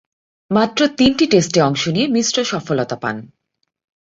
[0.51, 3.15] মাত্র তিনটি টেস্টে অংশ নিয়ে মিশ্র সফলতা পান।